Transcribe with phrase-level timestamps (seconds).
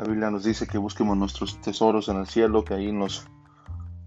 [0.00, 3.26] La Biblia nos dice que busquemos nuestros tesoros en el cielo, que ahí nos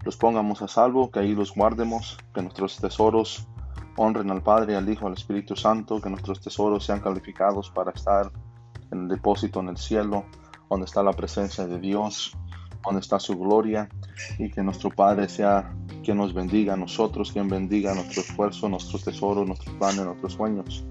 [0.04, 3.46] los pongamos a salvo, que ahí los guardemos, que nuestros tesoros
[3.96, 8.32] honren al Padre, al Hijo, al Espíritu Santo, que nuestros tesoros sean calificados para estar
[8.90, 10.24] en el depósito en el cielo,
[10.68, 12.36] donde está la presencia de Dios,
[12.84, 13.88] donde está su gloria,
[14.40, 19.04] y que nuestro Padre sea quien nos bendiga a nosotros, quien bendiga nuestro esfuerzo, nuestros
[19.04, 20.84] tesoros, nuestros planes, nuestros sueños.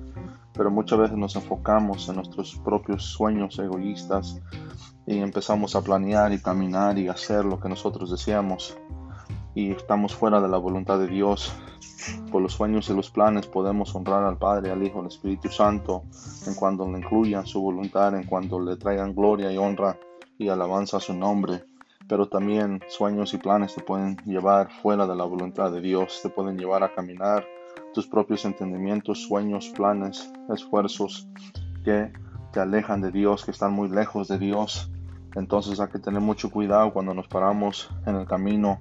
[0.53, 4.39] Pero muchas veces nos enfocamos en nuestros propios sueños egoístas
[5.05, 8.77] y empezamos a planear y caminar y hacer lo que nosotros deseamos
[9.55, 11.53] y estamos fuera de la voluntad de Dios.
[12.31, 16.03] Por los sueños y los planes podemos honrar al Padre, al Hijo, al Espíritu Santo
[16.47, 19.97] en cuanto le incluyan su voluntad, en cuanto le traigan gloria y honra
[20.37, 21.63] y alabanza a su nombre.
[22.07, 26.29] Pero también sueños y planes te pueden llevar fuera de la voluntad de Dios, te
[26.29, 27.45] pueden llevar a caminar
[27.93, 31.27] tus propios entendimientos, sueños, planes, esfuerzos
[31.85, 32.11] que
[32.51, 34.91] te alejan de Dios, que están muy lejos de Dios.
[35.35, 38.79] Entonces hay que tener mucho cuidado cuando nos paramos en el camino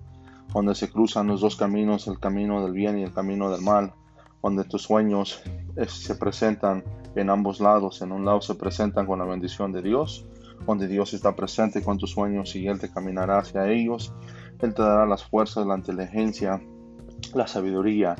[0.52, 3.94] donde se cruzan los dos caminos, el camino del bien y el camino del mal,
[4.42, 5.42] donde tus sueños
[5.76, 8.02] eh, se presentan en ambos lados.
[8.02, 10.26] En un lado se presentan con la bendición de Dios,
[10.66, 14.12] donde Dios está presente con tus sueños y Él te caminará hacia ellos.
[14.60, 16.60] Él te dará las fuerzas, la inteligencia,
[17.34, 18.14] la sabiduría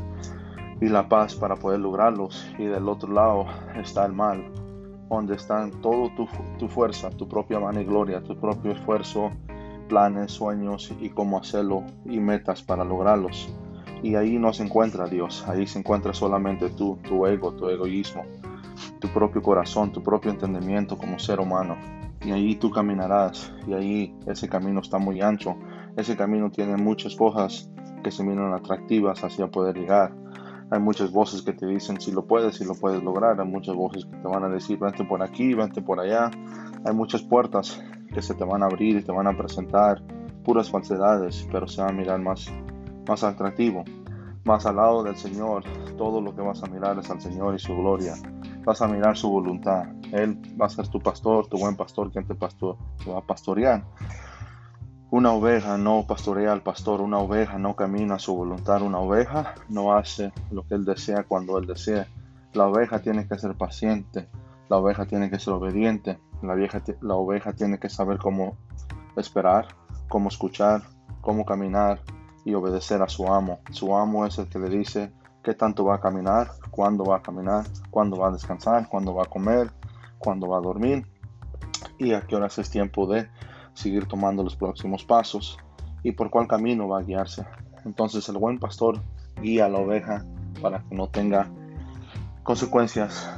[0.80, 2.46] y la paz para poder lograrlos.
[2.58, 4.50] Y del otro lado está el mal,
[5.16, 6.10] donde están todo
[6.58, 9.30] tu, fuerza, tu propia mano y gloria, tu propio esfuerzo,
[9.88, 13.54] planes, sueños y cómo hacerlo y metas para lograrlos.
[14.02, 18.24] Y ahí no se encuentra Dios, ahí se encuentra solamente tú, tu ego, tu egoísmo,
[18.98, 21.76] tu propio corazón, tu propio entendimiento como ser humano.
[22.24, 25.56] Y ahí tú caminarás y ahí ese camino está muy ancho.
[25.96, 27.70] Ese camino tiene muchas cosas
[28.02, 30.21] que se miran atractivas hacia poder llegar.
[30.72, 33.38] Hay muchas voces que te dicen si lo puedes, si lo puedes lograr.
[33.38, 36.30] Hay muchas voces que te van a decir vente por aquí, vente por allá.
[36.86, 37.78] Hay muchas puertas
[38.10, 40.02] que se te van a abrir y te van a presentar
[40.42, 42.50] puras falsedades, pero se va a mirar más,
[43.06, 43.84] más atractivo.
[44.44, 45.62] Más al lado del Señor,
[45.98, 48.14] todo lo que vas a mirar es al Señor y su gloria.
[48.64, 49.84] Vas a mirar su voluntad.
[50.10, 53.26] Él va a ser tu pastor, tu buen pastor, quien te, pastor, te va a
[53.26, 53.84] pastorear.
[55.12, 59.56] Una oveja no pastorea al pastor, una oveja no camina a su voluntad, una oveja
[59.68, 62.06] no hace lo que él desea cuando él desea.
[62.54, 64.30] La oveja tiene que ser paciente,
[64.70, 68.56] la oveja tiene que ser obediente, la, vieja, la oveja tiene que saber cómo
[69.14, 69.66] esperar,
[70.08, 70.80] cómo escuchar,
[71.20, 72.00] cómo caminar
[72.46, 73.60] y obedecer a su amo.
[73.70, 75.12] Su amo es el que le dice
[75.42, 79.24] qué tanto va a caminar, cuándo va a caminar, cuándo va a descansar, cuándo va
[79.24, 79.72] a comer,
[80.18, 81.06] cuándo va a dormir
[81.98, 83.28] y a qué horas es tiempo de
[83.74, 85.58] seguir tomando los próximos pasos
[86.02, 87.44] y por cuál camino va a guiarse.
[87.84, 89.00] Entonces el buen pastor
[89.40, 90.24] guía a la oveja
[90.60, 91.50] para que no tenga
[92.42, 93.30] consecuencias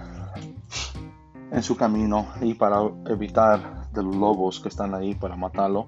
[1.50, 5.86] en su camino y para evitar de los lobos que están ahí para matarlo,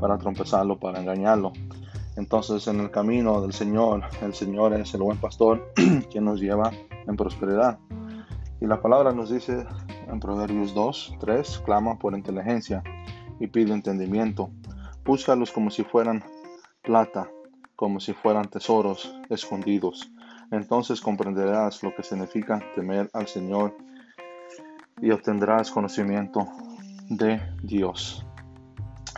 [0.00, 1.52] para trompezarlo, para engañarlo.
[2.16, 5.72] Entonces en el camino del Señor, el Señor es el buen pastor
[6.10, 6.70] quien nos lleva
[7.06, 7.78] en prosperidad.
[8.60, 9.66] Y la palabra nos dice
[10.08, 12.82] en Proverbios 2, 3, clama por inteligencia
[13.40, 14.50] y pide entendimiento.
[15.04, 16.22] Búscalos como si fueran
[16.82, 17.28] plata,
[17.76, 20.10] como si fueran tesoros escondidos.
[20.50, 23.76] Entonces comprenderás lo que significa temer al Señor
[25.00, 26.46] y obtendrás conocimiento
[27.08, 28.26] de Dios.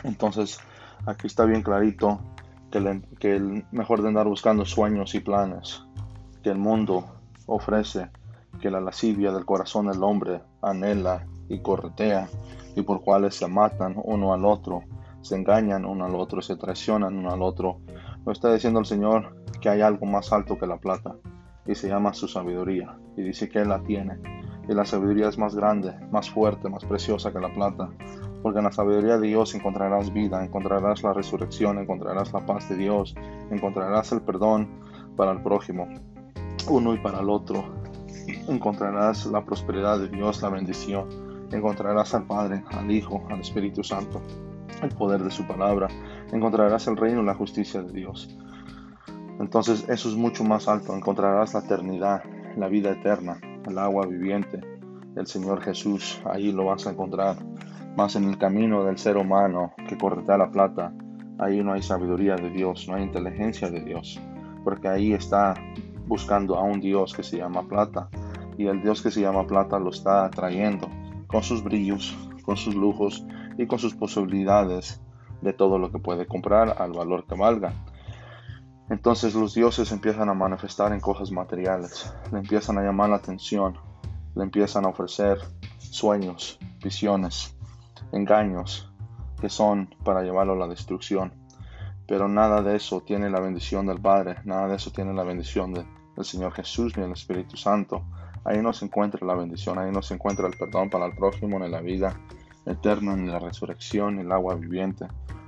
[0.03, 0.59] Entonces,
[1.05, 2.19] aquí está bien clarito
[2.69, 5.83] que, que el mejor de andar buscando sueños y planes
[6.43, 7.05] que el mundo
[7.45, 8.09] ofrece,
[8.59, 12.27] que la lascivia del corazón del hombre anhela y corretea,
[12.75, 14.83] y por cuales se matan uno al otro,
[15.21, 17.79] se engañan uno al otro, se traicionan uno al otro.
[18.25, 21.15] Lo está diciendo el Señor que hay algo más alto que la plata,
[21.65, 24.19] y se llama su sabiduría, y dice que Él la tiene
[24.67, 27.89] y la sabiduría es más grande, más fuerte, más preciosa que la plata.
[28.41, 32.75] Porque en la sabiduría de Dios encontrarás vida, encontrarás la resurrección, encontrarás la paz de
[32.75, 33.15] Dios,
[33.51, 34.69] encontrarás el perdón
[35.15, 35.87] para el prójimo,
[36.69, 37.63] uno y para el otro.
[38.47, 41.07] Encontrarás la prosperidad de Dios, la bendición.
[41.51, 44.21] Encontrarás al Padre, al Hijo, al Espíritu Santo,
[44.81, 45.89] el poder de su palabra.
[46.31, 48.37] Encontrarás el reino y la justicia de Dios.
[49.37, 50.95] Entonces eso es mucho más alto.
[50.95, 52.23] Encontrarás la eternidad,
[52.55, 53.37] la vida eterna,
[53.67, 54.61] el agua viviente,
[55.17, 57.35] el Señor Jesús, ahí lo vas a encontrar.
[57.97, 60.93] Más en el camino del ser humano que correta la plata,
[61.37, 64.21] ahí no hay sabiduría de Dios, no hay inteligencia de Dios,
[64.63, 65.55] porque ahí está
[66.07, 68.09] buscando a un Dios que se llama plata,
[68.57, 70.87] y el Dios que se llama plata lo está atrayendo
[71.31, 73.25] con sus brillos, con sus lujos
[73.57, 75.01] y con sus posibilidades
[75.41, 77.73] de todo lo que puede comprar al valor que valga.
[78.89, 83.77] Entonces los dioses empiezan a manifestar en cosas materiales, le empiezan a llamar la atención,
[84.35, 85.39] le empiezan a ofrecer
[85.77, 87.55] sueños, visiones,
[88.11, 88.91] engaños
[89.39, 91.33] que son para llevarlo a la destrucción.
[92.07, 95.73] Pero nada de eso tiene la bendición del Padre, nada de eso tiene la bendición
[95.73, 95.85] del
[96.25, 98.03] Señor Jesús ni el Espíritu Santo.
[98.43, 101.59] Ahí no se encuentra la bendición, ahí no se encuentra el perdón para el prójimo,
[101.59, 102.15] ni la vida
[102.65, 105.07] eterna, ni la resurrección, ni el agua viviente.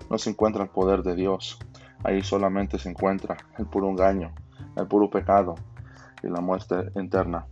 [0.09, 1.59] No se encuentra el poder de Dios.
[2.03, 4.33] Ahí solamente se encuentra el puro engaño,
[4.75, 5.55] el puro pecado
[6.21, 7.47] y la muerte eterna.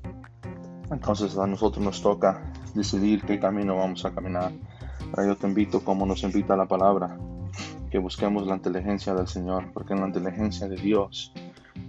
[0.91, 4.51] Entonces a nosotros nos toca decidir qué camino vamos a caminar.
[5.17, 7.17] Yo te invito, como nos invita la palabra,
[7.89, 11.33] que busquemos la inteligencia del Señor, porque la inteligencia de Dios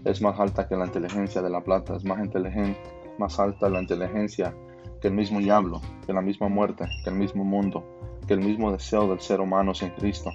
[0.04, 2.81] es más alta que la inteligencia de la plata, es más inteligente,
[3.23, 4.53] más alta la inteligencia
[5.01, 7.85] que el mismo diablo, que la misma muerte, que el mismo mundo,
[8.27, 10.33] que el mismo deseo del ser humano sin Cristo.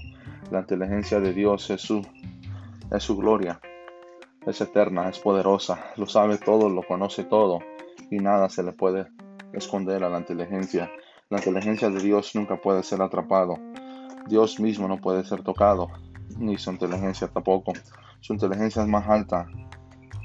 [0.51, 2.01] La inteligencia de Dios es su,
[2.91, 3.59] es su gloria,
[4.45, 7.59] es eterna, es poderosa, lo sabe todo, lo conoce todo
[8.09, 9.07] y nada se le puede
[9.51, 10.89] esconder a la inteligencia.
[11.29, 13.57] La inteligencia de Dios nunca puede ser atrapado.
[14.27, 15.89] Dios mismo no puede ser tocado,
[16.37, 17.73] ni su inteligencia tampoco.
[18.21, 19.45] Su inteligencia es más alta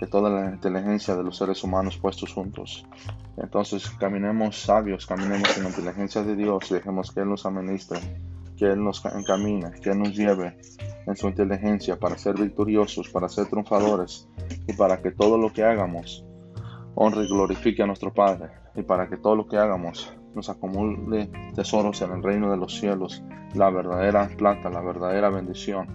[0.03, 2.85] que toda la inteligencia de los seres humanos puestos juntos.
[3.37, 8.01] Entonces caminemos sabios, caminemos en la inteligencia de Dios dejemos que Él nos administre,
[8.57, 10.59] que Él nos encamine, que Él nos lleve
[11.07, 14.27] en su inteligencia para ser victoriosos, para ser triunfadores
[14.67, 16.25] y para que todo lo que hagamos
[16.97, 21.31] honre y glorifique a nuestro Padre y para que todo lo que hagamos nos acumule
[21.55, 23.23] tesoros en el reino de los cielos,
[23.55, 25.87] la verdadera plata, la verdadera bendición,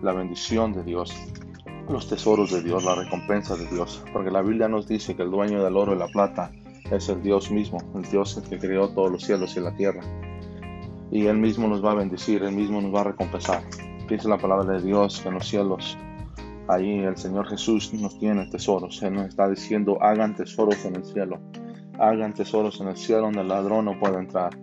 [0.00, 1.12] la bendición de Dios,
[1.92, 5.30] los tesoros de Dios, la recompensa de Dios, porque la Biblia nos dice que el
[5.30, 6.50] dueño del oro y la plata
[6.90, 10.02] es el Dios mismo, el Dios que creó todos los cielos y la tierra.
[11.10, 13.62] Y Él mismo nos va a bendecir, Él mismo nos va a recompensar.
[14.08, 15.96] Dice la palabra de Dios que en los cielos
[16.68, 19.02] Ahí el Señor Jesús nos tiene tesoros.
[19.02, 21.40] Él nos está diciendo, hagan tesoros en el cielo.
[21.98, 24.56] Hagan tesoros en el cielo donde el ladrón no puede entrar.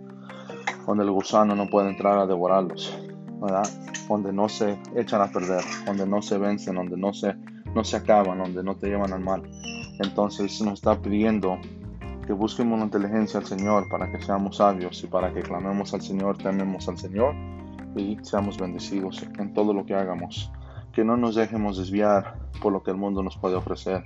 [0.86, 2.98] Donde el gusano no puede entrar a devorarlos.
[3.40, 3.68] ¿Verdad?
[4.08, 5.64] Donde no se echan a perder.
[5.86, 6.74] Donde no se vencen.
[6.76, 7.34] Donde no se,
[7.74, 8.38] no se acaban.
[8.38, 9.42] Donde no te llevan al mal.
[9.98, 11.58] Entonces nos está pidiendo
[12.26, 16.00] que busquemos la inteligencia al Señor para que seamos sabios y para que clamemos al
[16.00, 17.34] Señor, tememos al Señor
[17.96, 20.50] y seamos bendecidos en todo lo que hagamos
[20.92, 24.02] que no nos dejemos desviar por lo que el mundo nos puede ofrecer,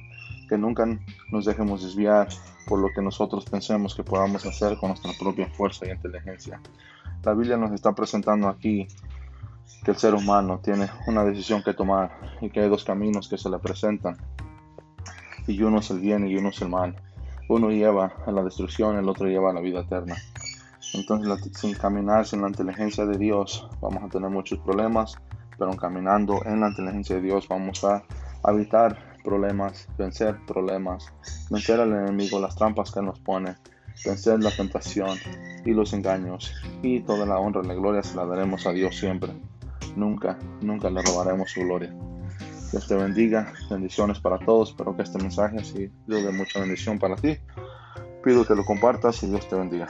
[0.49, 0.87] que nunca
[1.31, 2.29] nos dejemos desviar
[2.67, 6.61] por lo que nosotros pensemos que podamos hacer con nuestra propia fuerza y inteligencia.
[7.23, 8.87] La Biblia nos está presentando aquí
[9.85, 13.39] que el ser humano tiene una decisión que tomar y que hay dos caminos que
[13.39, 14.17] se le presentan
[15.47, 16.97] y uno es el bien y uno es el mal.
[17.49, 20.17] Uno lleva a la destrucción, el otro lleva a la vida eterna.
[20.95, 25.19] Entonces, sin caminar sin la inteligencia de Dios, vamos a tener muchos problemas
[25.59, 28.03] pero caminando en la inteligencia de Dios vamos a
[28.49, 31.13] evitar problemas, vencer problemas,
[31.51, 33.55] vencer al enemigo, las trampas que nos pone,
[34.05, 35.17] vencer la tentación
[35.65, 36.53] y los engaños.
[36.83, 39.33] Y toda la honra y la gloria se la daremos a Dios siempre.
[39.97, 41.95] Nunca, nunca le robaremos su gloria.
[42.73, 44.71] Dios te bendiga, bendiciones para todos.
[44.71, 47.39] Espero que este mensaje ha sido de mucha bendición para ti.
[48.25, 49.89] Pido que lo compartas y Dios te bendiga.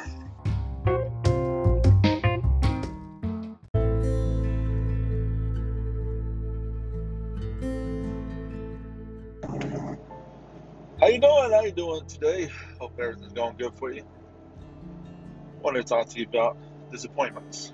[11.01, 11.53] How you doing?
[11.53, 12.51] How you doing today?
[12.79, 14.03] Hope everything's going good for you.
[14.03, 16.57] I want to talk to you about
[16.91, 17.73] disappointments.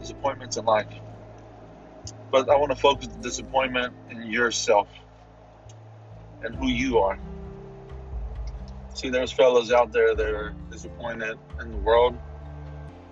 [0.00, 0.88] Disappointments in life.
[2.30, 4.88] But I want to focus the disappointment in yourself
[6.42, 7.18] and who you are.
[8.94, 12.18] See, there's fellas out there that are disappointed in the world,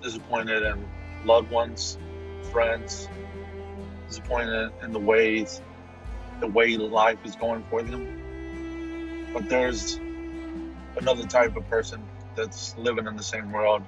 [0.02, 0.88] disappointed in
[1.24, 1.98] loved ones,
[2.52, 3.08] friends,
[4.08, 5.60] disappointed in the ways,
[6.40, 8.16] the way life is going for them
[9.36, 10.00] but there's
[10.96, 12.02] another type of person
[12.34, 13.82] that's living in the same world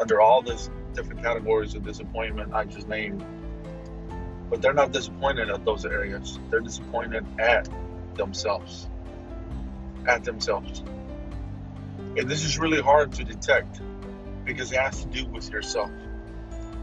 [0.00, 3.24] under all these different categories of disappointment I just named.
[4.50, 6.38] But they're not disappointed at those areas.
[6.50, 7.68] They're disappointed at
[8.14, 8.88] themselves.
[10.06, 10.82] At themselves.
[12.16, 13.80] And this is really hard to detect
[14.44, 15.90] because it has to do with yourself.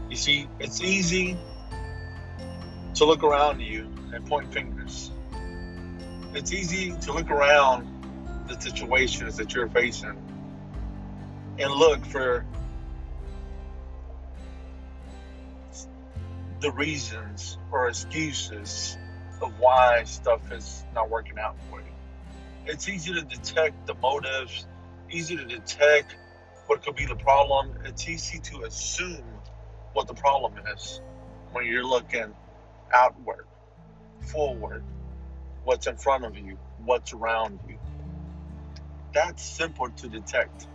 [0.08, 1.36] You see, it's easy
[2.94, 5.10] to look around you and point fingers
[6.36, 7.88] it's easy to look around
[8.46, 10.16] the situations that you're facing
[11.58, 12.44] and look for
[16.66, 18.98] the reasons or excuses
[19.40, 21.86] of why stuff is not working out for you.
[22.66, 24.66] It's easy to detect the motives,
[25.08, 26.16] easy to detect
[26.66, 27.72] what could be the problem.
[27.84, 29.22] It's easy to assume
[29.92, 31.00] what the problem is
[31.52, 32.34] when you're looking
[32.92, 33.46] outward,
[34.32, 34.82] forward,
[35.62, 37.78] what's in front of you, what's around you.
[39.14, 40.66] That's simple to detect.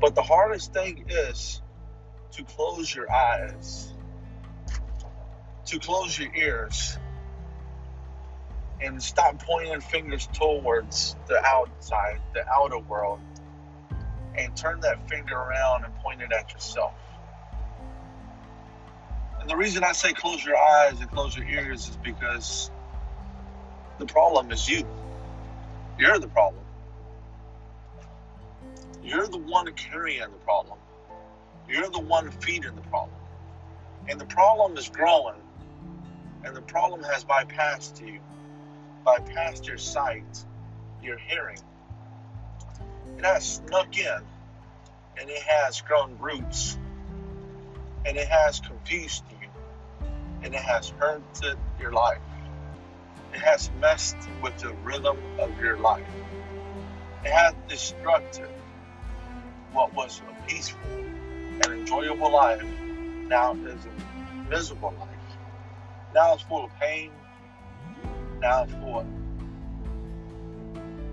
[0.00, 1.60] But the hardest thing is
[2.30, 3.92] to close your eyes,
[5.66, 6.98] to close your ears,
[8.80, 13.20] and stop pointing fingers towards the outside, the outer world,
[14.36, 16.94] and turn that finger around and point it at yourself.
[19.40, 22.70] And the reason I say close your eyes and close your ears is because
[23.98, 24.86] the problem is you.
[25.98, 26.64] You're the problem.
[29.02, 30.78] You're the one carrying the problem.
[31.68, 33.18] You're the one feeding the problem.
[34.08, 35.40] And the problem is growing.
[36.44, 38.20] And the problem has bypassed you,
[39.06, 40.44] bypassed your sight,
[41.02, 41.58] your hearing.
[43.18, 44.22] It has snuck in
[45.18, 46.78] and it has grown roots
[48.04, 49.48] and it has confused you
[50.42, 52.18] and it has hurted your life.
[53.32, 56.06] It has messed with the rhythm of your life.
[57.24, 58.48] It has destructed
[59.72, 62.64] what was a peaceful and enjoyable life
[63.28, 65.11] now is a miserable life.
[66.14, 67.10] Now it's full of pain.
[68.40, 69.06] Now it's full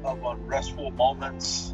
[0.04, 1.74] of unrestful moments.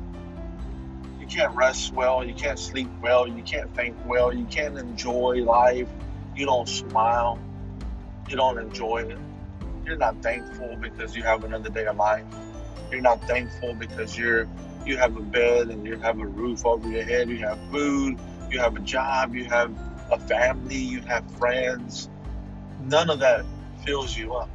[1.20, 2.24] You can't rest well.
[2.24, 3.28] You can't sleep well.
[3.28, 4.32] You can't think well.
[4.32, 5.90] You can't enjoy life.
[6.36, 7.40] You don't smile.
[8.30, 9.18] You don't enjoy it.
[9.86, 12.26] You're not thankful because you have another day of life.
[12.92, 14.48] You're not thankful because you're
[14.86, 17.28] you have a bed and you have a roof over your head.
[17.30, 18.20] You have food.
[18.52, 19.34] You have a job.
[19.34, 19.76] You have
[20.12, 20.78] a family.
[20.78, 22.10] You have friends.
[22.86, 23.44] None of that
[23.84, 24.50] fills you up.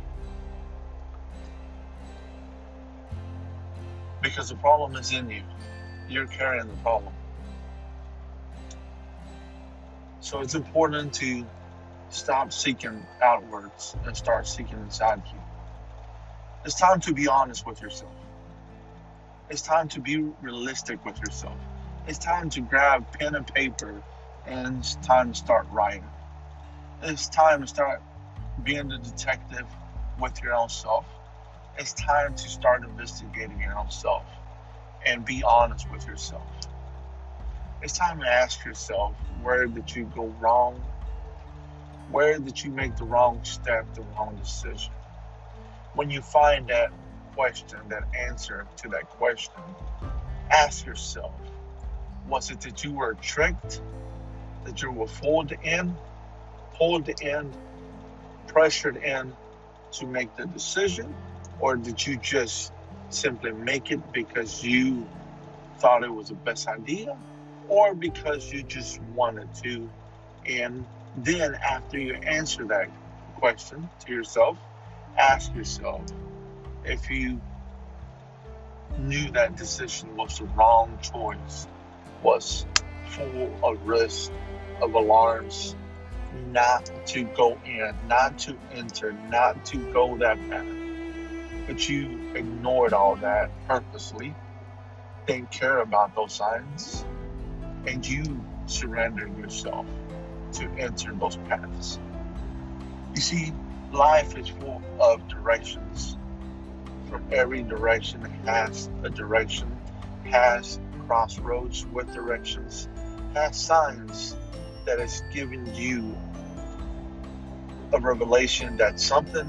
[4.23, 5.43] Because the problem is in you.
[6.09, 7.13] You're carrying the problem.
[10.21, 11.45] So it's important to
[12.11, 15.41] stop seeking outwards and start seeking inside you.
[16.65, 18.13] It's time to be honest with yourself.
[19.49, 21.57] It's time to be realistic with yourself.
[22.07, 24.03] It's time to grab pen and paper
[24.47, 26.05] and it's time to start writing.
[27.03, 28.03] It's time to start
[28.61, 29.67] being the detective
[30.19, 31.07] with your own self.
[31.79, 34.27] It's time to start investigating your own self
[35.07, 36.47] and be honest with yourself.
[37.83, 40.83] It's time to ask yourself where did you go wrong?
[42.11, 44.93] Where did you make the wrong step, the wrong decision?
[45.95, 46.93] When you find that
[47.35, 49.63] question, that answer to that question,
[50.51, 51.33] ask yourself
[52.29, 53.83] was it that you were tricked,
[54.65, 55.97] that you were fooled in,
[56.77, 57.53] pulled in,
[58.53, 59.33] pressured in
[59.93, 61.15] to make the decision,
[61.61, 62.73] or did you just
[63.09, 65.07] simply make it because you
[65.79, 67.17] thought it was the best idea,
[67.69, 69.89] or because you just wanted to?
[70.47, 70.85] And
[71.17, 72.89] then, after you answer that
[73.37, 74.59] question to yourself,
[75.17, 76.03] ask yourself
[76.85, 77.41] if you
[78.99, 81.67] knew that decision was the wrong choice,
[82.23, 82.67] was
[83.07, 84.33] full of risk,
[84.83, 85.75] of alarms,
[86.49, 90.67] not to go in, not to enter, not to go that path.
[91.67, 94.35] But you ignored all that purposely,
[95.27, 97.05] didn't care about those signs,
[97.87, 99.87] and you surrendered yourself
[100.53, 101.99] to enter those paths.
[103.15, 103.53] You see,
[103.93, 106.17] life is full of directions.
[107.09, 109.77] From every direction has a direction,
[110.25, 112.89] has crossroads with directions,
[113.35, 114.37] has signs
[114.91, 116.17] that is given you
[117.93, 119.49] a revelation that something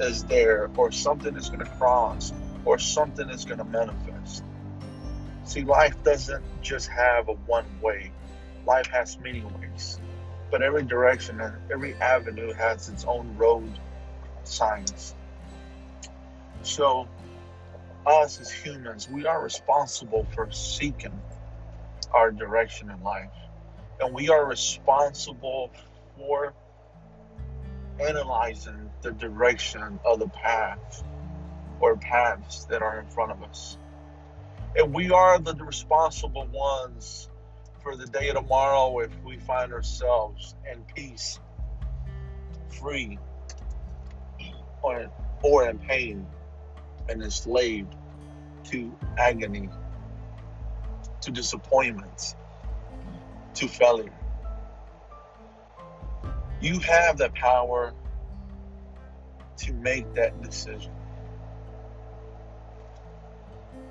[0.00, 2.32] is there or something is going to cross
[2.64, 4.42] or something is going to manifest.
[5.44, 8.10] See, life doesn't just have a one way,
[8.64, 10.00] life has many ways.
[10.50, 13.78] But every direction and every avenue has its own road
[14.44, 15.14] signs.
[16.62, 17.06] So,
[18.06, 21.20] us as humans, we are responsible for seeking
[22.12, 23.28] our direction in life.
[24.00, 25.70] And we are responsible
[26.16, 26.54] for
[28.00, 31.04] analyzing the direction of the path
[31.80, 33.76] or paths that are in front of us.
[34.76, 37.28] And we are the responsible ones
[37.82, 41.40] for the day of tomorrow if we find ourselves in peace,
[42.80, 43.18] free,
[44.82, 45.10] or,
[45.42, 46.26] or in pain
[47.08, 47.94] and enslaved
[48.64, 49.68] to agony,
[51.22, 52.36] to disappointments,
[53.54, 54.12] to failure.
[56.60, 57.94] You have the power
[59.58, 60.92] to make that decision.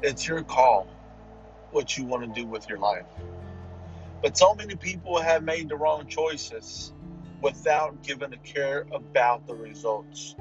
[0.01, 0.88] It's your call
[1.72, 3.06] what you want to do with your life.
[4.22, 6.94] But so many people have made the wrong choices
[7.42, 10.36] without giving a care about the results.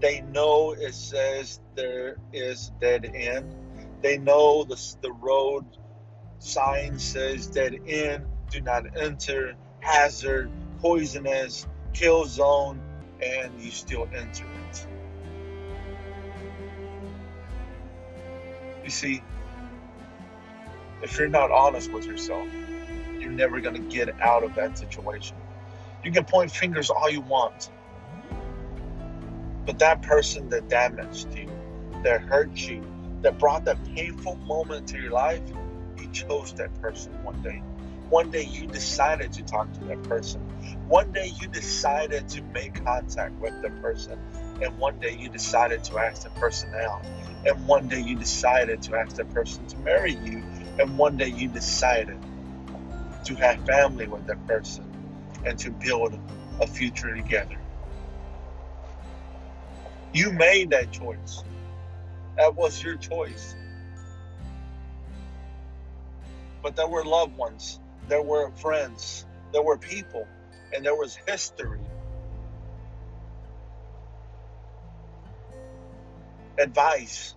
[0.00, 3.54] They know it says there is dead end.
[4.02, 5.64] They know the, the road
[6.38, 10.50] sign says dead end, do not enter, hazard,
[10.80, 12.80] poisonous, kill zone,
[13.22, 14.86] and you still enter it.
[18.84, 19.22] You see,
[21.02, 22.46] if you're not honest with yourself,
[23.18, 25.36] you're never going to get out of that situation.
[26.04, 27.70] You can point fingers all you want,
[29.64, 31.48] but that person that damaged you,
[32.04, 32.82] that hurt you,
[33.22, 35.42] that brought that painful moment to your life,
[35.98, 37.62] you chose that person one day.
[38.08, 40.40] One day you decided to talk to that person.
[40.86, 44.20] One day you decided to make contact with the person.
[44.62, 47.04] And one day you decided to ask the person out.
[47.44, 50.44] And one day you decided to ask that person to marry you.
[50.78, 52.18] And one day you decided
[53.24, 54.84] to have family with that person
[55.44, 56.16] and to build
[56.60, 57.58] a future together.
[60.12, 61.42] You made that choice.
[62.36, 63.56] That was your choice.
[66.62, 70.26] But there were loved ones there were friends, there were people,
[70.72, 71.80] and there was history.
[76.58, 77.34] Advice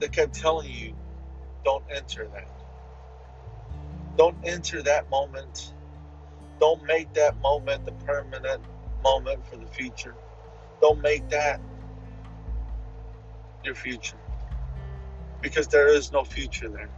[0.00, 0.94] that kept telling you
[1.64, 2.48] don't enter that.
[4.16, 5.74] Don't enter that moment.
[6.60, 8.62] Don't make that moment the permanent
[9.04, 10.14] moment for the future.
[10.80, 11.60] Don't make that
[13.62, 14.16] your future.
[15.40, 16.90] Because there is no future there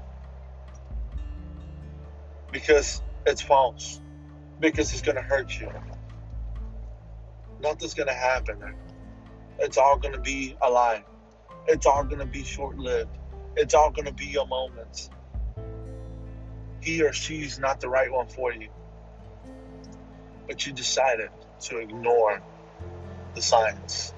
[2.52, 4.00] because it's false,
[4.59, 5.71] because it's going to hurt you.
[7.61, 8.75] Nothing's going to happen.
[9.59, 11.04] It's all going to be a lie.
[11.69, 13.16] It's all going to be short lived.
[13.57, 15.11] It's all going to be your moments.
[16.80, 18.69] He or she's not the right one for you.
[20.47, 21.30] But you decided
[21.61, 22.40] to ignore
[23.35, 24.14] the signs.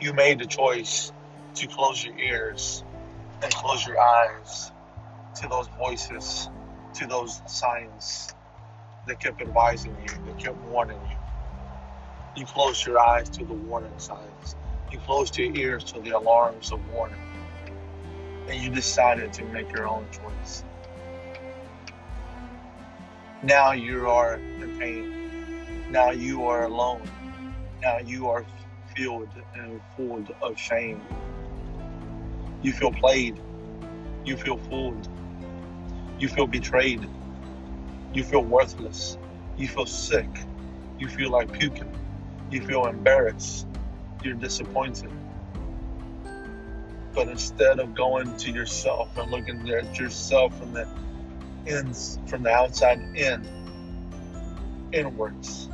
[0.00, 1.12] You made the choice
[1.56, 2.82] to close your ears
[3.42, 4.72] and close your eyes
[5.36, 6.48] to those voices,
[6.94, 8.34] to those signs
[9.06, 11.16] that kept advising you, that kept warning you.
[12.36, 14.56] You closed your eyes to the warning signs.
[14.90, 17.20] You closed your ears to the alarms of warning.
[18.48, 20.64] And you decided to make your own choice.
[23.42, 25.90] Now you are in pain.
[25.90, 27.02] Now you are alone.
[27.82, 28.44] Now you are
[28.96, 31.02] filled and full of shame
[32.64, 33.38] you feel played.
[34.24, 35.06] You feel fooled.
[36.18, 37.08] You feel betrayed.
[38.12, 39.18] You feel worthless.
[39.56, 40.28] You feel sick.
[40.98, 41.92] You feel like puking.
[42.50, 43.66] You feel embarrassed.
[44.22, 45.10] You're disappointed.
[47.14, 50.88] But instead of going to yourself and looking at yourself from the
[51.66, 53.46] ends, from the outside in,
[54.92, 55.68] inwards,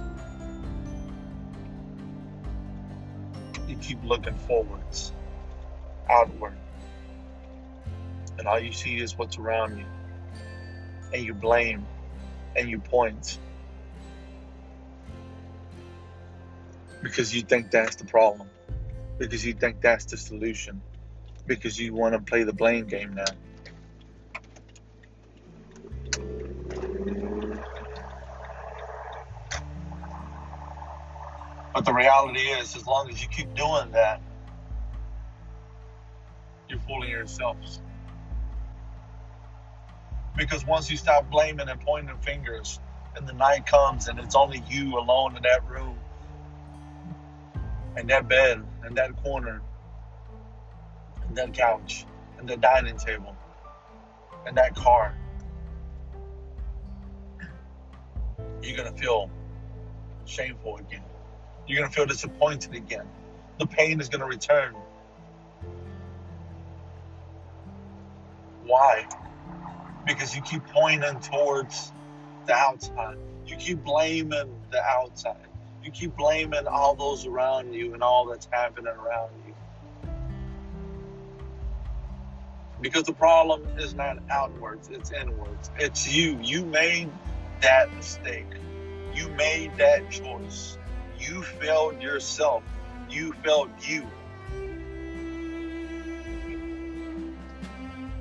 [3.67, 5.13] you keep looking forwards,
[6.11, 6.57] outward
[8.41, 9.85] and all you see is what's around you.
[11.13, 11.87] And you blame
[12.57, 13.39] and you point
[17.03, 18.49] because you think that's the problem,
[19.19, 20.83] because you think that's the solution,
[21.47, 23.25] because you want to play the blame game now.
[31.73, 34.21] But the reality is, as long as you keep doing that,
[36.69, 37.81] you're fooling yourselves.
[40.41, 42.81] Because once you stop blaming and pointing fingers,
[43.15, 45.99] and the night comes and it's only you alone in that room,
[47.95, 49.61] and that bed, and that corner,
[51.29, 52.07] and that couch,
[52.39, 53.37] and the dining table,
[54.47, 55.15] and that car,
[58.63, 59.31] you're going to feel
[60.25, 61.05] shameful again.
[61.67, 63.07] You're going to feel disappointed again.
[63.59, 64.75] The pain is going to return.
[68.65, 69.07] Why?
[70.07, 71.93] Because you keep pointing towards
[72.47, 73.17] the outside.
[73.47, 75.47] You keep blaming the outside.
[75.83, 79.55] You keep blaming all those around you and all that's happening around you.
[82.81, 85.71] Because the problem is not outwards, it's inwards.
[85.79, 86.39] It's you.
[86.43, 87.11] You made
[87.61, 88.47] that mistake.
[89.15, 90.79] You made that choice.
[91.19, 92.63] You failed yourself.
[93.11, 94.07] You failed you.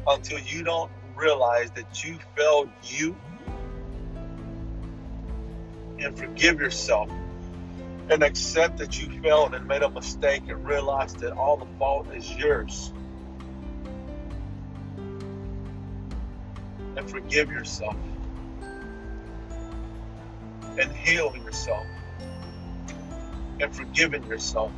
[0.08, 3.16] Until you don't realize that you failed you
[6.00, 7.10] and forgive yourself
[8.10, 12.08] and accept that you failed and made a mistake and realize that all the fault
[12.16, 12.92] is yours.
[16.96, 17.96] And forgive yourself.
[20.80, 21.86] And heal yourself.
[23.62, 24.72] And forgiving yourself.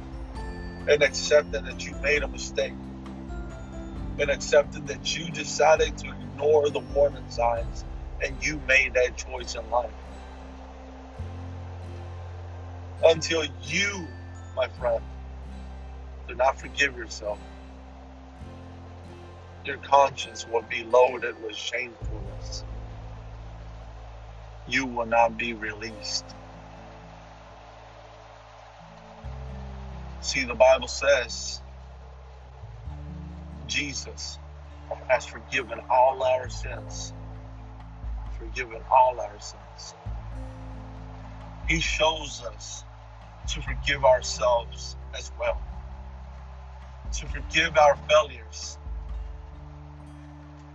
[0.88, 2.74] And accepting that you made a mistake.
[4.20, 7.86] And accepted that you decided to ignore the warning signs
[8.24, 9.92] and you made that choice in life.
[13.04, 14.08] Until you,
[14.56, 15.04] my friend,
[16.28, 17.40] do not forgive yourself,
[19.66, 22.64] your conscience will be loaded with shamefulness.
[24.68, 26.26] You will not be released.
[30.22, 31.62] See, the Bible says
[33.68, 34.40] Jesus
[35.08, 37.14] has forgiven all our sins.
[38.38, 39.96] Forgiven all our sins.
[41.68, 42.86] He shows us
[43.48, 45.62] to forgive ourselves as well,
[47.14, 48.78] to forgive our failures.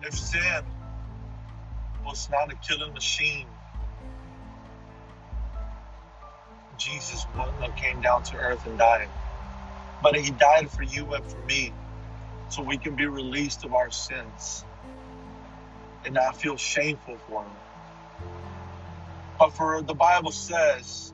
[0.03, 0.65] If sin
[2.05, 3.47] was not a killing machine,
[6.79, 7.27] Jesus
[7.77, 9.09] came down to earth and died.
[10.03, 11.73] But he died for you and for me
[12.49, 14.65] so we can be released of our sins
[16.05, 17.57] and not feel shameful for them.
[19.39, 21.13] But for the Bible says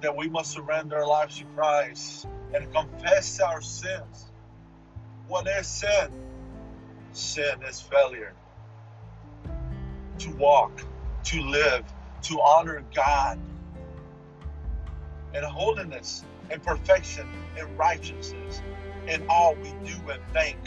[0.00, 4.32] that we must surrender our lives to Christ and confess our sins.
[5.28, 6.10] What is sin?
[7.12, 8.34] Sin is failure.
[10.18, 10.84] To walk,
[11.24, 11.84] to live,
[12.22, 13.38] to honor God
[15.34, 18.62] and holiness and perfection and righteousness
[19.06, 20.58] in all we do and think.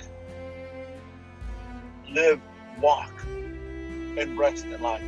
[2.10, 2.42] Live,
[2.80, 5.02] walk, and rest in life.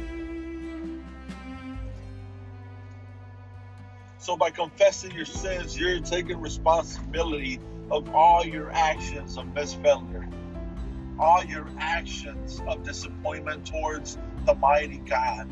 [4.17, 7.59] So, by confessing your sins, you're taking responsibility
[7.91, 10.27] of all your actions of misfailure,
[11.19, 15.47] all your actions of disappointment towards the mighty God.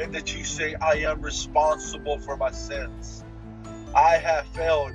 [0.00, 3.22] And that you say, I am responsible for my sins.
[3.94, 4.94] I have failed.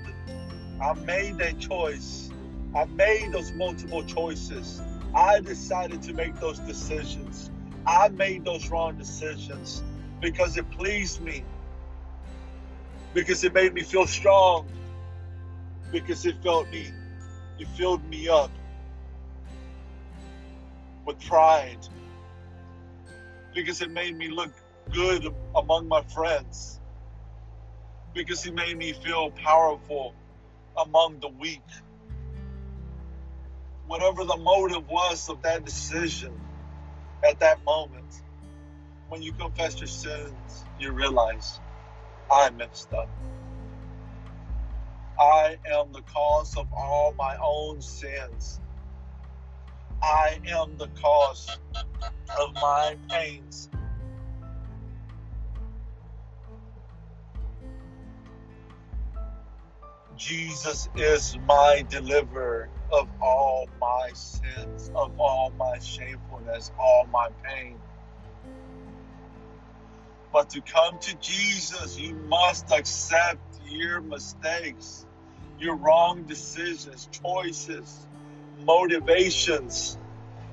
[0.82, 2.32] I made that choice.
[2.76, 4.82] I made those multiple choices.
[5.14, 7.52] I decided to make those decisions.
[7.86, 9.84] I made those wrong decisions
[10.22, 11.44] because it pleased me,
[13.14, 14.68] because it made me feel strong,
[15.92, 16.92] because it felt me,
[17.60, 18.50] it filled me up
[21.06, 21.88] with pride,
[23.54, 24.52] because it made me look
[24.92, 26.80] good among my friends
[28.14, 30.14] because he made me feel powerful
[30.78, 31.64] among the weak.
[33.88, 36.34] Whatever the motive was of that decision
[37.28, 38.24] at that moment,
[39.10, 41.60] when you confess your sins, you realize
[42.32, 43.10] I messed up.
[45.20, 48.60] I am the cause of all my own sins.
[50.02, 51.58] I am the cause
[52.40, 53.70] of my pains.
[60.18, 67.80] Jesus is my deliverer of all my sins, of all my shamefulness, all my pain.
[70.32, 75.06] But to come to Jesus, you must accept your mistakes,
[75.60, 78.08] your wrong decisions, choices,
[78.66, 79.98] motivations,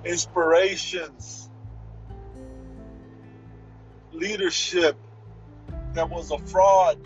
[0.05, 1.51] inspirations,
[4.13, 4.97] leadership
[5.95, 6.99] that was a fraud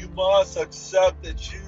[0.00, 1.60] you must accept that you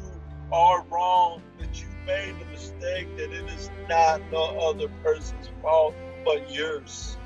[0.50, 5.94] are wrong, that you made a mistake, that it is not no other person's fault
[6.24, 7.18] but yours.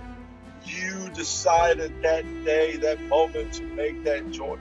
[0.64, 4.59] You decided that day, that moment to make that choice.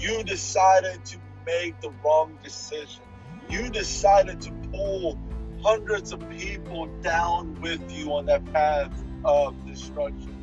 [0.00, 3.04] You decided to make the wrong decision.
[3.48, 5.16] You decided to pull
[5.62, 8.90] hundreds of people down with you on that path
[9.24, 10.34] of destruction.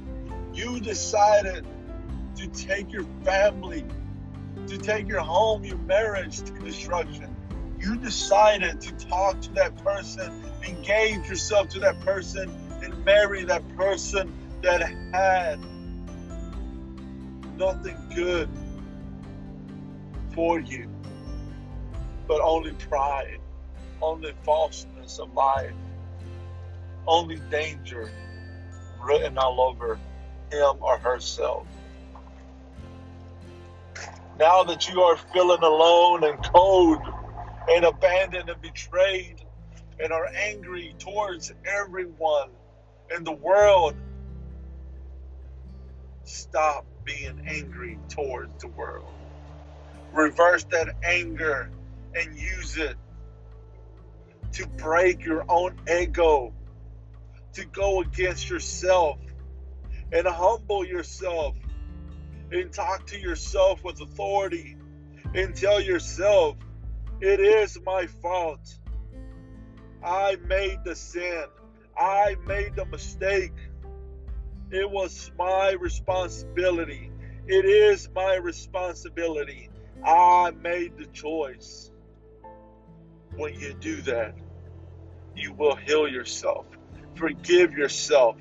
[0.53, 1.65] You decided
[2.37, 3.85] to take your family
[4.67, 7.35] to take your home, your marriage to destruction.
[7.79, 12.51] You decided to talk to that person, engage yourself to that person,
[12.83, 14.81] and marry that person that
[15.13, 15.59] had
[17.57, 18.49] nothing good
[20.33, 20.89] for you,
[22.27, 23.39] but only pride,
[24.01, 25.73] only falseness of life,
[27.07, 28.11] only danger
[29.01, 29.99] written all over
[30.51, 31.67] him or herself.
[34.39, 36.99] Now that you are feeling alone and cold
[37.69, 39.45] and abandoned and betrayed
[39.99, 42.49] and are angry towards everyone
[43.15, 43.95] in the world,
[46.23, 49.15] stop being angry towards the world.
[50.13, 51.71] Reverse that anger
[52.15, 52.97] and use it
[54.53, 56.53] to break your own ego,
[57.53, 59.19] to go against yourself
[60.11, 61.55] and humble yourself
[62.51, 64.77] and talk to yourself with authority
[65.33, 66.57] and tell yourself,
[67.21, 68.77] it is my fault.
[70.03, 71.45] I made the sin.
[71.97, 73.53] I made the mistake.
[74.71, 77.11] It was my responsibility.
[77.47, 79.69] It is my responsibility.
[80.03, 81.91] I made the choice.
[83.35, 84.35] When you do that,
[85.35, 86.65] you will heal yourself,
[87.15, 88.37] forgive yourself,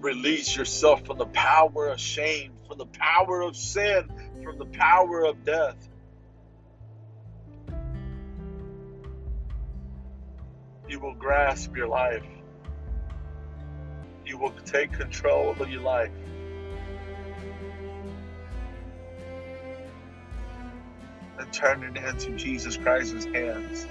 [0.00, 4.10] release yourself from the power of shame, from the power of sin,
[4.42, 5.76] from the power of death.
[10.88, 12.24] You will grasp your life.
[14.26, 16.10] You will take control of your life.
[21.38, 23.86] And turn it into Jesus Christ's hands.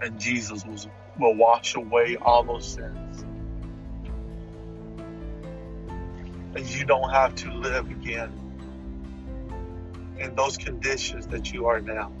[0.00, 0.78] And Jesus will,
[1.18, 3.24] will wash away all those sins.
[6.56, 8.32] And you don't have to live again
[10.18, 12.12] in those conditions that you are now.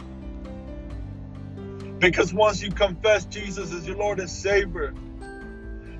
[1.98, 4.92] Because once you confess Jesus as your Lord and Savior,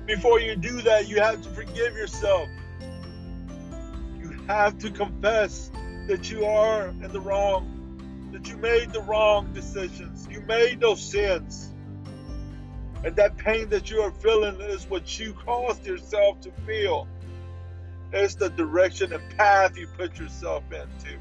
[0.05, 2.47] before you do that, you have to forgive yourself.
[4.19, 5.71] You have to confess
[6.07, 11.01] that you are in the wrong, that you made the wrong decisions, you made those
[11.01, 11.71] sins.
[13.05, 17.07] And that pain that you are feeling is what you caused yourself to feel.
[18.11, 21.19] It's the direction and path you put yourself into.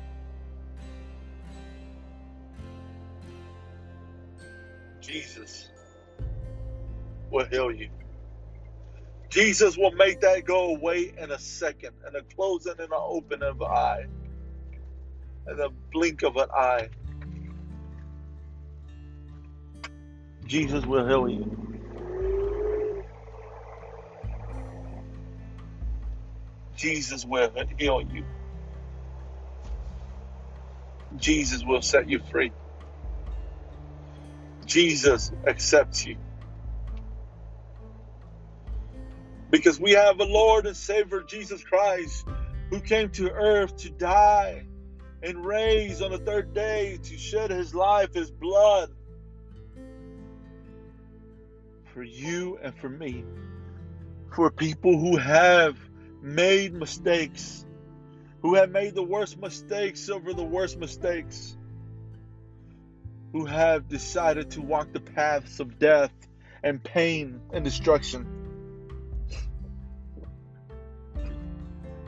[5.02, 5.68] Jesus
[7.30, 7.90] will heal you.
[9.28, 13.46] Jesus will make that go away in a second, in a closing and an opening
[13.46, 14.06] of an eye,
[15.50, 16.88] in a blink of an eye.
[20.46, 21.63] Jesus will heal you.
[26.76, 28.24] Jesus will heal you.
[31.16, 32.52] Jesus will set you free.
[34.64, 36.16] Jesus accepts you.
[39.50, 42.26] Because we have a Lord and Savior, Jesus Christ,
[42.70, 44.66] who came to earth to die
[45.22, 48.90] and raise on the third day to shed his life, his blood
[51.92, 53.24] for you and for me.
[54.34, 55.76] For people who have
[56.24, 57.66] made mistakes,
[58.40, 61.54] who have made the worst mistakes over the worst mistakes
[63.32, 66.12] who have decided to walk the paths of death
[66.62, 68.26] and pain and destruction.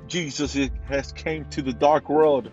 [0.07, 0.57] Jesus
[0.89, 2.51] has came to the dark world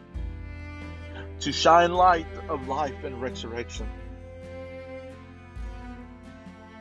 [1.40, 3.88] to shine light of life and resurrection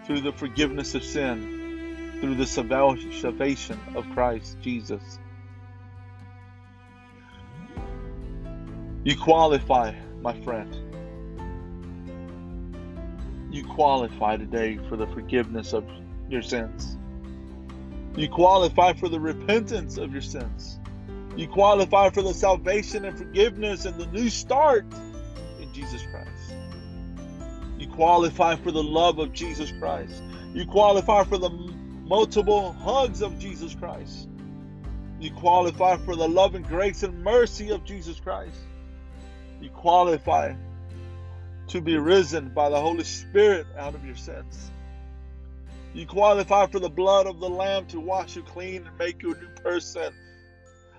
[0.06, 1.61] through the forgiveness of sin
[2.22, 5.18] through the salvation of Christ Jesus.
[9.04, 10.74] You qualify, my friend
[13.52, 15.84] you qualify today for the forgiveness of
[16.28, 16.96] your sins.
[18.16, 20.80] You qualify for the repentance of your sins.
[21.36, 24.86] You qualify for the salvation and forgiveness and the new start
[25.60, 26.54] in Jesus Christ.
[27.78, 30.22] You qualify for the love of Jesus Christ.
[30.54, 31.50] You qualify for the
[32.04, 34.28] multiple hugs of Jesus Christ.
[35.20, 38.58] You qualify for the love and grace and mercy of Jesus Christ.
[39.60, 40.54] You qualify
[41.68, 44.70] to be risen by the Holy Spirit out of your sins.
[45.94, 49.34] You qualify for the blood of the Lamb to wash you clean and make you
[49.34, 50.12] a new person.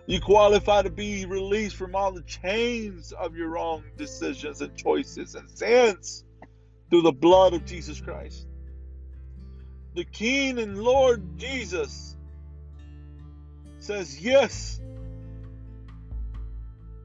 [0.05, 5.35] You qualify to be released from all the chains of your wrong decisions and choices
[5.35, 6.23] and sins
[6.89, 8.45] through the blood of Jesus Christ.
[9.95, 12.15] The King and Lord Jesus
[13.79, 14.79] says, Yes,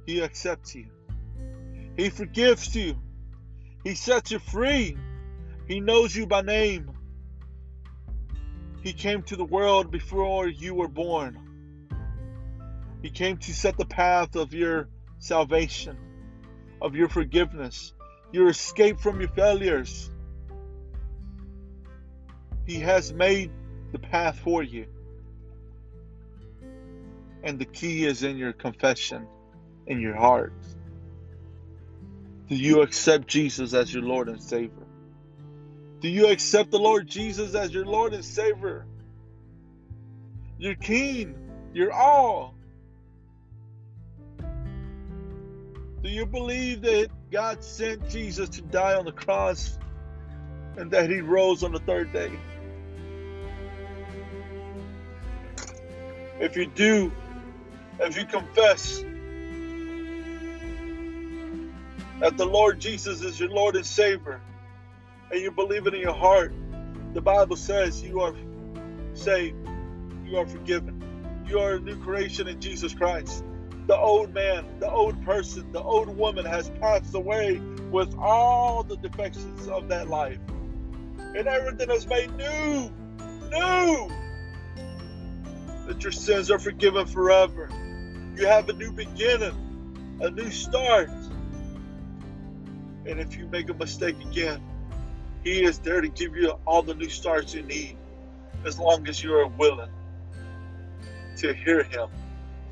[0.07, 0.87] He accepts you,
[1.97, 2.97] He forgives you,
[3.85, 4.97] he sets you free.
[5.67, 6.91] He knows you by name.
[8.83, 11.39] He came to the world before you were born.
[13.03, 15.97] He came to set the path of your salvation,
[16.83, 17.93] of your forgiveness,
[18.33, 20.11] your escape from your failures.
[22.69, 23.51] He has made
[23.93, 24.87] the path for you.
[27.43, 29.27] And the key is in your confession,
[29.87, 30.53] in your heart.
[32.47, 34.87] Do you accept Jesus as your Lord and Savior?
[36.01, 38.85] Do you accept the Lord Jesus as your Lord and Savior?
[40.59, 41.37] Your King,
[41.73, 42.55] your all.
[46.03, 49.79] Do you believe that God sent Jesus to die on the cross
[50.77, 52.31] and that he rose on the third day?
[56.41, 57.11] If you do,
[57.99, 59.05] if you confess
[62.21, 64.41] that the Lord Jesus is your Lord and Savior,
[65.33, 66.53] and you believe it in your heart,
[67.13, 68.35] the Bible says you are
[69.15, 69.57] saved,
[70.25, 71.03] you are forgiven,
[71.49, 73.43] you are a new creation in Jesus Christ.
[73.89, 78.97] The old man, the old person, the old woman has passed away with all the
[78.97, 80.39] defections of that life,
[81.19, 82.93] and everything is made new,
[83.51, 84.11] new.
[85.89, 87.71] That your sins are forgiven forever.
[88.37, 91.09] You have a new beginning, a new start.
[93.07, 94.61] And if you make a mistake again,
[95.43, 97.97] He is there to give you all the new starts you need
[98.67, 99.91] as long as you are willing
[101.39, 102.09] to hear Him,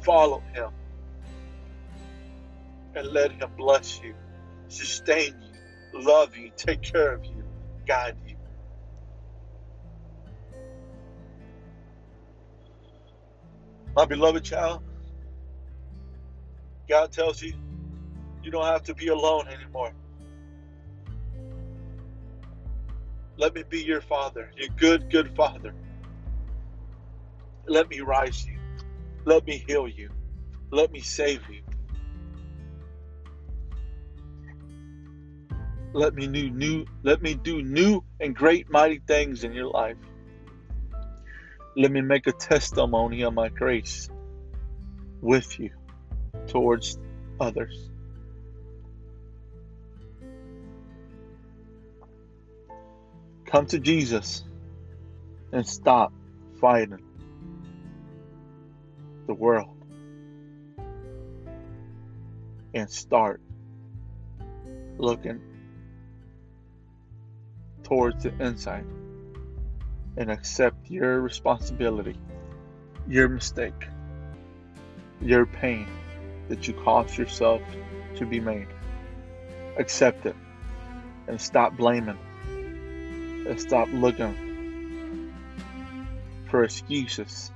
[0.02, 0.68] follow Him,
[2.94, 4.14] and let Him bless you,
[4.68, 7.44] sustain you, love you, take care of you,
[7.87, 8.25] guide you.
[13.96, 14.82] My beloved child,
[16.87, 17.54] God tells you
[18.42, 19.94] you don't have to be alone anymore.
[23.38, 25.74] Let me be your father, your good, good father.
[27.66, 28.59] Let me rise you.
[29.24, 30.11] Let me heal you.
[30.70, 31.62] Let me save you.
[35.94, 39.96] Let me do new let me do new and great mighty things in your life.
[41.78, 44.08] Let me make a testimony of my grace
[45.20, 45.68] with you
[46.46, 46.98] towards
[47.38, 47.90] others.
[53.44, 54.42] Come to Jesus
[55.52, 56.14] and stop
[56.62, 57.04] fighting
[59.26, 59.76] the world
[62.72, 63.42] and start
[64.96, 65.42] looking
[67.82, 68.86] towards the inside
[70.16, 72.16] and accept your responsibility,
[73.07, 73.88] your mistake,
[75.20, 75.87] your pain
[76.48, 77.61] that you caused yourself
[78.16, 78.68] to be made.
[79.79, 80.37] Accept it
[81.26, 82.18] and stop blaming
[83.46, 85.33] and stop looking
[86.50, 87.50] for excuses.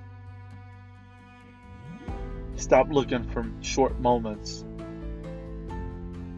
[2.56, 4.64] Stop looking for short moments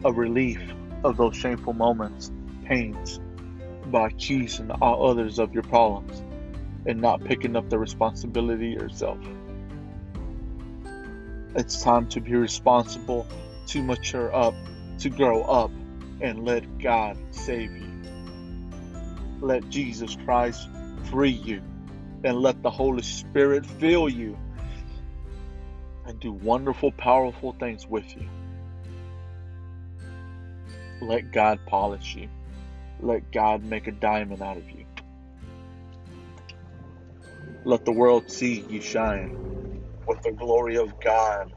[0.05, 0.61] of relief
[1.03, 2.31] of those shameful moments,
[2.65, 3.19] pains,
[3.91, 6.21] by accusing all others of your problems
[6.85, 9.19] and not picking up the responsibility yourself.
[11.55, 13.27] It's time to be responsible,
[13.67, 14.55] to mature up,
[14.99, 15.71] to grow up,
[16.21, 17.87] and let God save you.
[19.41, 20.69] Let Jesus Christ
[21.11, 21.61] free you,
[22.23, 24.37] and let the Holy Spirit fill you
[26.05, 28.27] and do wonderful, powerful things with you.
[31.01, 32.29] Let God polish you.
[33.03, 34.85] Let God make a diamond out of you.
[37.65, 39.35] Let the world see you shine
[40.07, 41.53] with the glory of God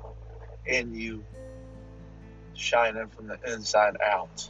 [0.66, 1.24] in you,
[2.54, 4.42] shining from the inside out.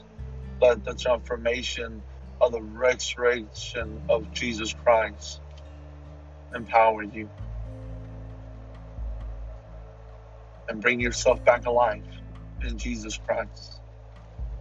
[0.62, 2.04] Let the transformation
[2.40, 5.42] of the resurrection of Jesus Christ
[6.54, 7.30] empower you
[10.68, 12.04] and bring yourself back alive
[12.64, 13.82] in Jesus Christ.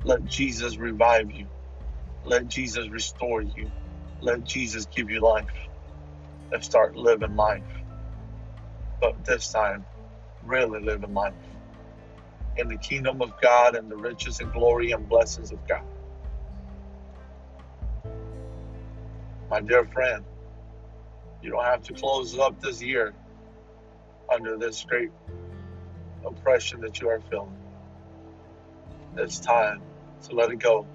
[0.04, 1.48] Let Jesus revive you.
[2.26, 3.72] Let Jesus restore you.
[4.20, 5.46] Let Jesus give you life.
[6.52, 7.64] And start living life.
[9.00, 9.86] But this time,
[10.44, 11.34] really living life.
[12.58, 15.84] In the kingdom of God and the riches and glory and blessings of God.
[19.50, 20.26] My dear friend,
[21.42, 23.14] you don't have to close up this year
[24.34, 25.12] under this great
[26.26, 27.56] oppression that you are feeling.
[29.18, 29.82] It's time
[30.28, 30.88] to let it go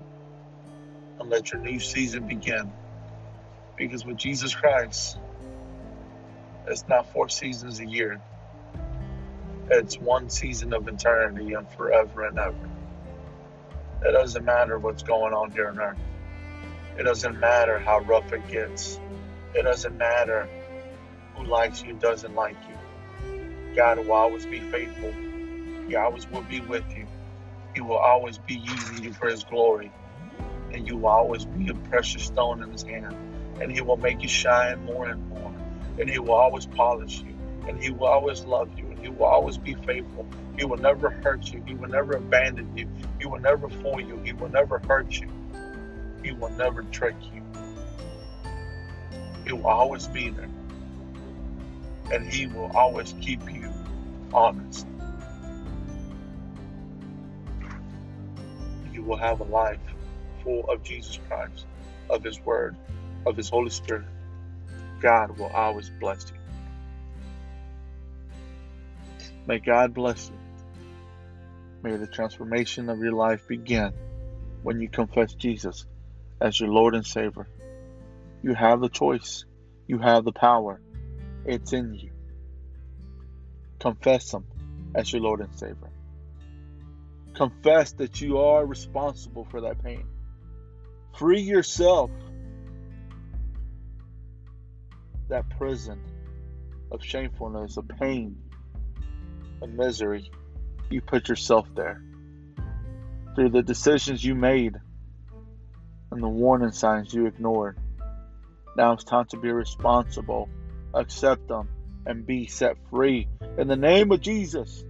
[1.20, 2.72] and let your new season begin.
[3.76, 5.18] Because with Jesus Christ,
[6.66, 8.20] it's not four seasons a year,
[9.70, 12.70] it's one season of eternity and forever and ever.
[14.02, 15.98] It doesn't matter what's going on here on earth.
[16.98, 18.98] It doesn't matter how rough it gets.
[19.54, 20.48] It doesn't matter
[21.36, 23.74] who likes you, doesn't like you.
[23.76, 25.12] God will always be faithful.
[25.86, 27.06] He always will be with you.
[27.74, 29.92] He will always be using you for His glory
[30.72, 33.14] and you will always be a precious stone in his hand.
[33.60, 35.52] And he will make you shine more and more.
[35.98, 37.34] And he will always polish you.
[37.68, 38.86] And he will always love you.
[38.86, 40.26] And he will always be faithful.
[40.58, 41.62] He will never hurt you.
[41.66, 42.88] He will never abandon you.
[43.20, 44.18] He will never fool you.
[44.24, 45.28] He will never hurt you.
[46.22, 47.42] He will never trick you.
[49.46, 50.48] He will always be there.
[52.12, 53.70] And he will always keep you
[54.32, 54.86] honest.
[58.92, 59.78] You will have a life
[60.42, 61.66] full of Jesus Christ,
[62.08, 62.76] of His Word,
[63.26, 64.06] of His Holy Spirit,
[65.00, 66.36] God will always bless you.
[69.46, 70.36] May God bless you.
[71.82, 73.92] May the transformation of your life begin
[74.62, 75.86] when you confess Jesus
[76.40, 77.48] as your Lord and Savior.
[78.42, 79.44] You have the choice,
[79.86, 80.80] you have the power.
[81.44, 82.10] It's in you.
[83.80, 84.44] Confess Him
[84.94, 85.90] as your Lord and Savior.
[87.34, 90.04] Confess that you are responsible for that pain.
[91.16, 92.10] Free yourself
[95.28, 96.00] that prison
[96.90, 98.36] of shamefulness, of pain,
[99.62, 100.30] of misery.
[100.90, 102.02] You put yourself there
[103.34, 104.76] through the decisions you made
[106.10, 107.78] and the warning signs you ignored.
[108.76, 110.48] Now it's time to be responsible,
[110.94, 111.68] accept them,
[112.06, 113.28] and be set free.
[113.58, 114.84] In the name of Jesus,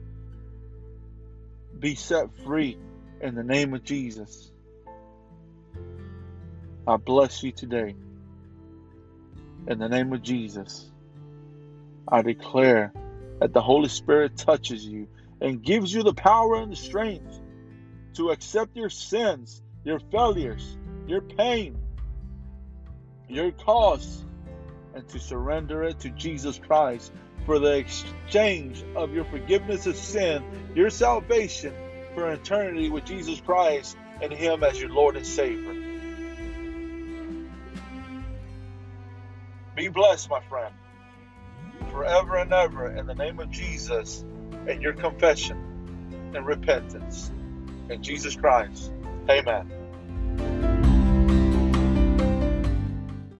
[1.78, 2.78] be set free
[3.20, 4.50] in the name of Jesus.
[6.91, 7.95] I bless you today.
[9.68, 10.91] In the name of Jesus,
[12.09, 12.93] I declare
[13.38, 15.07] that the Holy Spirit touches you
[15.41, 17.41] and gives you the power and the strength
[18.14, 20.76] to accept your sins, your failures,
[21.07, 21.78] your pain,
[23.28, 24.24] your cause,
[24.93, 27.12] and to surrender it to Jesus Christ
[27.47, 30.43] for the exchange of your forgiveness of sin,
[30.74, 31.72] your salvation
[32.16, 35.89] for eternity with Jesus Christ and Him as your Lord and Savior.
[39.81, 40.74] Be blessed, my friend,
[41.91, 44.22] forever and ever in the name of Jesus
[44.68, 45.57] and your confession
[46.35, 47.33] and repentance
[47.89, 48.93] in Jesus Christ.
[49.31, 49.80] Amen.